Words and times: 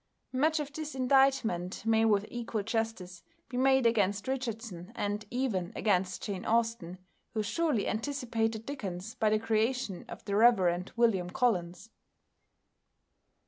Much 0.33 0.59
of 0.59 0.73
this 0.73 0.95
indictment 0.95 1.85
may 1.85 2.03
with 2.03 2.25
equal 2.31 2.63
justice 2.63 3.21
be 3.49 3.55
made 3.55 3.85
against 3.85 4.27
Richardson 4.27 4.91
and 4.95 5.25
even 5.29 5.71
against 5.75 6.23
Jane 6.23 6.43
Austen, 6.43 6.97
who 7.35 7.43
surely 7.43 7.87
anticipated 7.87 8.65
Dickens 8.65 9.13
by 9.13 9.29
the 9.29 9.37
creation 9.37 10.03
of 10.09 10.25
the 10.25 10.35
Rev. 10.35 10.85
William 10.97 11.29
Collins. 11.29 11.91